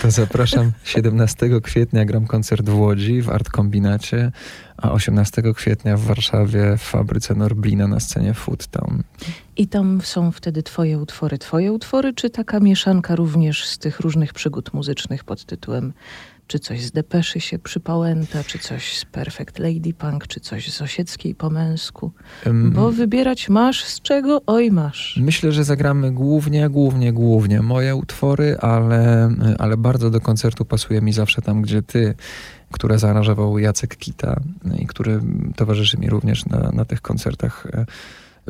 to 0.03 0.11
zapraszam 0.11 0.73
17 0.85 1.51
kwietnia 1.63 2.05
gram 2.05 2.27
koncert 2.27 2.69
w 2.69 2.79
Łodzi 2.79 3.23
w 3.23 3.31
Art 3.31 3.49
Kombinacie, 3.49 4.33
a 4.77 4.93
18 4.93 5.43
kwietnia 5.55 5.97
w 5.97 6.01
Warszawie 6.01 6.77
w 6.77 6.83
fabryce 6.83 7.35
Norblina 7.35 7.89
na 7.89 8.01
scenie 8.01 8.35
Food 8.35 8.67
Town. 8.67 9.03
I 9.57 9.69
tam 9.69 10.01
są 10.01 10.33
wtedy 10.33 10.63
twoje 10.63 10.99
utwory, 10.99 11.39
twoje 11.39 11.73
utwory, 11.73 12.15
czy 12.15 12.31
taka 12.31 12.61
mieszanka 12.61 13.17
również 13.17 13.65
z 13.65 13.79
tych 13.79 14.01
różnych 14.01 14.33
przygód 14.33 14.73
muzycznych 14.73 15.25
pod 15.25 15.45
tytułem 15.45 15.93
czy 16.47 16.59
coś 16.59 16.85
z 16.85 16.93
Depeszy 16.93 17.41
się 17.41 17.59
przypałęta, 17.59 18.45
czy 18.45 18.59
coś 18.59 18.99
z 18.99 19.05
Perfect 19.05 19.59
Lady 19.59 19.95
Punk, 19.95 20.27
czy 20.27 20.41
coś 20.41 20.73
z 20.73 20.83
Osieckiej 20.83 21.35
po 21.35 21.51
męsku. 21.51 22.13
Ym, 22.47 22.71
Bo 22.71 22.93
wybierać 22.93 23.49
masz 23.49 23.85
z 23.85 24.01
czego? 24.01 24.43
Oj 24.47 24.71
masz. 24.71 25.21
Myślę, 25.23 25.53
że 25.53 25.65
zagramy 25.65 26.13
głównie, 26.13 26.69
głównie, 26.69 27.13
głównie 27.13 27.63
moje 27.63 27.97
utwory, 27.97 28.57
ale, 28.61 29.31
ale 29.59 29.77
bardzo 29.77 30.11
do 30.11 30.21
koncertu 30.21 30.65
pasuje 30.65 31.01
mi 31.01 31.13
zawsze 31.13 31.43
tam, 31.43 31.63
gdzie 31.63 31.83
ty, 31.83 32.15
które 32.73 32.99
zaaranżował 32.99 33.59
Jacek 33.59 33.97
Kita 33.97 34.41
i 34.79 34.87
który 34.87 35.21
towarzyszy 35.57 35.99
mi 35.99 36.11
również 36.11 36.47
na, 36.47 36.71
na 36.73 36.85
tych 36.85 37.01
koncertach 37.01 37.67
e, 37.73 37.87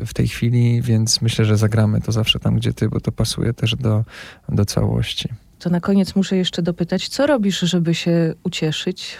w 0.05 0.13
tej 0.13 0.27
chwili, 0.27 0.81
więc 0.81 1.21
myślę, 1.21 1.45
że 1.45 1.57
zagramy 1.57 2.01
to 2.01 2.11
zawsze 2.11 2.39
tam, 2.39 2.55
gdzie 2.55 2.73
ty, 2.73 2.89
bo 2.89 2.99
to 2.99 3.11
pasuje 3.11 3.53
też 3.53 3.75
do, 3.75 4.03
do 4.49 4.65
całości. 4.65 5.29
To 5.59 5.69
na 5.69 5.79
koniec 5.79 6.15
muszę 6.15 6.37
jeszcze 6.37 6.61
dopytać, 6.61 7.07
co 7.09 7.27
robisz, 7.27 7.59
żeby 7.59 7.95
się 7.95 8.33
ucieszyć? 8.43 9.17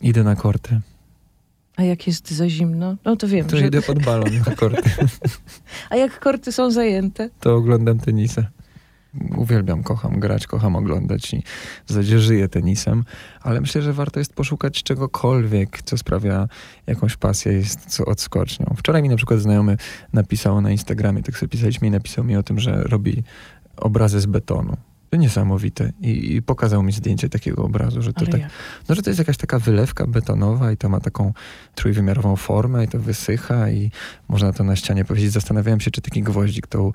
Idę 0.00 0.24
na 0.24 0.36
korty. 0.36 0.80
A 1.76 1.82
jak 1.82 2.06
jest 2.06 2.30
za 2.30 2.48
zimno? 2.48 2.96
No 3.04 3.16
to 3.16 3.28
wiem, 3.28 3.46
To 3.46 3.56
że... 3.56 3.66
idę 3.66 3.82
pod 3.82 4.02
balon 4.02 4.38
na 4.46 4.54
korty. 4.56 4.90
A 5.90 5.96
jak 5.96 6.20
korty 6.20 6.52
są 6.52 6.70
zajęte? 6.70 7.30
To 7.40 7.56
oglądam 7.56 7.98
tenisę. 7.98 8.46
Uwielbiam, 9.36 9.82
kocham 9.82 10.20
grać, 10.20 10.46
kocham 10.46 10.76
oglądać 10.76 11.34
i 11.34 11.42
w 11.86 11.88
zasadzie 11.88 12.18
żyję 12.18 12.48
tenisem, 12.48 13.04
ale 13.42 13.60
myślę, 13.60 13.82
że 13.82 13.92
warto 13.92 14.18
jest 14.18 14.34
poszukać 14.34 14.82
czegokolwiek, 14.82 15.82
co 15.82 15.98
sprawia 15.98 16.48
jakąś 16.86 17.16
pasję, 17.16 17.52
jest 17.52 17.86
co 17.86 18.04
odskocznią. 18.04 18.74
Wczoraj 18.78 19.02
mi 19.02 19.08
na 19.08 19.16
przykład 19.16 19.40
znajomy 19.40 19.76
napisał 20.12 20.60
na 20.60 20.70
Instagramie, 20.70 21.22
tak 21.22 21.38
sobie 21.38 21.50
pisaliśmy 21.50 21.88
i 21.88 21.90
napisał 21.90 22.24
mi 22.24 22.36
o 22.36 22.42
tym, 22.42 22.60
że 22.60 22.82
robi 22.82 23.22
obrazy 23.76 24.20
z 24.20 24.26
betonu. 24.26 24.76
To 25.10 25.16
niesamowite. 25.16 25.92
I, 26.00 26.34
I 26.34 26.42
pokazał 26.42 26.82
mi 26.82 26.92
zdjęcie 26.92 27.28
takiego 27.28 27.64
obrazu, 27.64 28.02
że 28.02 28.12
to 28.12 28.26
tak, 28.26 28.40
no, 28.88 28.94
że 28.94 29.02
to 29.02 29.10
jest 29.10 29.18
jakaś 29.18 29.36
taka 29.36 29.58
wylewka 29.58 30.06
betonowa 30.06 30.72
i 30.72 30.76
to 30.76 30.88
ma 30.88 31.00
taką 31.00 31.32
trójwymiarową 31.74 32.36
formę 32.36 32.84
i 32.84 32.88
to 32.88 32.98
wysycha 32.98 33.70
i 33.70 33.90
można 34.28 34.52
to 34.52 34.64
na 34.64 34.76
ścianie 34.76 35.04
powiedzieć. 35.04 35.32
Zastanawiałem 35.32 35.80
się, 35.80 35.90
czy 35.90 36.00
taki 36.00 36.22
gwoździk 36.22 36.66
to 36.66 36.92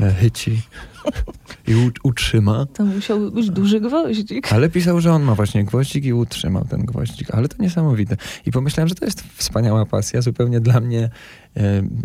e, 0.00 0.12
chyci 0.12 0.62
i 1.68 1.74
u, 1.74 1.90
utrzyma. 2.02 2.66
To 2.66 2.84
musiał 2.84 3.30
być 3.30 3.50
duży 3.50 3.80
gwoździk. 3.80 4.52
Ale 4.52 4.70
pisał, 4.70 5.00
że 5.00 5.12
on 5.12 5.22
ma 5.22 5.34
właśnie 5.34 5.64
gwoździk 5.64 6.04
i 6.04 6.12
utrzymał 6.12 6.64
ten 6.64 6.80
gwoździk. 6.80 7.30
Ale 7.30 7.48
to 7.48 7.62
niesamowite. 7.62 8.16
I 8.46 8.50
pomyślałem, 8.50 8.88
że 8.88 8.94
to 8.94 9.04
jest 9.04 9.24
wspaniała 9.36 9.86
pasja, 9.86 10.22
zupełnie 10.22 10.60
dla 10.60 10.80
mnie 10.80 11.10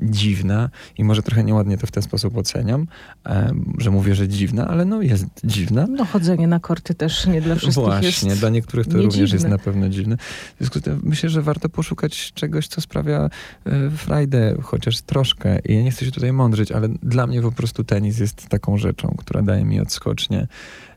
dziwna 0.02 0.70
i 0.98 1.04
może 1.04 1.24
trochę 1.24 1.44
nieładnie 1.44 1.78
to 1.78 1.88
w 1.88 1.92
ten 1.92 2.04
sposób 2.04 2.38
oceniam, 2.38 2.88
e, 3.26 3.54
że 3.78 3.92
mówię, 3.92 4.16
że 4.16 4.28
dziwna, 4.28 4.68
ale 4.68 4.86
no 4.86 5.02
jest 5.02 5.26
dziwna. 5.44 5.88
No 5.90 6.06
chodzenie 6.06 6.48
na 6.48 6.60
korty 6.60 6.96
też 6.96 7.28
nie 7.28 7.42
dla 7.42 7.56
wszystkich 7.56 7.86
Właśnie, 7.86 8.30
jest... 8.30 8.42
dla 8.42 8.50
niektórych 8.50 8.88
to 8.88 8.98
nie 8.98 9.04
również 9.04 9.32
jest 9.32 9.44
dziwne. 9.44 9.50
na 9.50 9.58
pewno 9.58 9.90
dziwne. 9.90 10.18
W 10.18 10.58
związku 10.58 10.80
z 10.80 10.82
tym 10.82 11.00
myślę, 11.04 11.30
że 11.30 11.42
warto 11.42 11.70
poszukać 11.70 12.34
czegoś, 12.34 12.68
co 12.68 12.82
sprawia 12.82 13.30
e, 13.66 13.90
frajdę, 13.90 14.56
chociaż 14.64 15.02
troszkę. 15.02 15.60
I 15.60 15.76
ja 15.76 15.84
nie 15.84 15.92
chcę 15.92 16.06
się 16.06 16.12
tutaj 16.12 16.34
mądrzyć, 16.34 16.72
ale 16.72 16.90
dla 16.90 17.28
mnie 17.28 17.42
po 17.42 17.52
prostu 17.52 17.84
tenis 17.84 18.20
jest 18.20 18.48
taką 18.48 18.78
rzeczą, 18.78 19.16
która 19.18 19.42
daje 19.42 19.66
mi 19.66 19.80
odskocznie, 19.80 20.48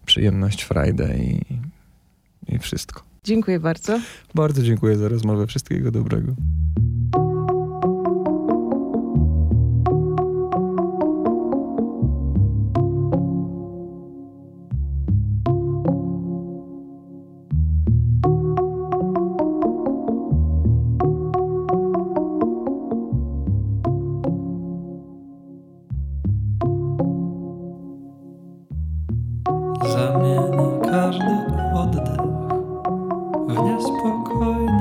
przyjemność, 0.07 0.63
frajdę 0.63 1.19
i, 1.19 1.41
i 2.49 2.59
wszystko. 2.59 3.03
Dziękuję 3.25 3.61
bardzo. 3.61 4.01
Bardzo 4.35 4.63
dziękuję 4.63 4.97
za 4.97 5.09
rozmowę. 5.09 5.47
Wszystkiego 5.47 5.91
dobrego. 5.91 6.33
W 33.61 33.65
niespokojny 33.65 34.80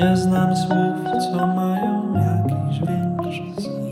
Nie 0.00 0.16
znam 0.16 0.56
słów, 0.56 1.22
co 1.30 1.46
mają 1.46 2.14
jakiś 2.14 2.78
większy 2.78 3.62
sens. 3.62 3.89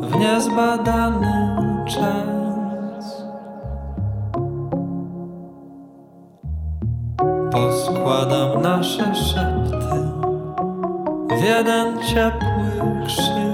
w 0.00 0.16
niezbadany 0.16 1.56
czas. 1.86 3.22
Poskładam 7.52 8.62
nasze 8.62 9.14
szepty 9.14 9.76
w 11.36 11.42
jeden 11.44 11.98
ciepły 12.02 13.06
krzyk. 13.06 13.49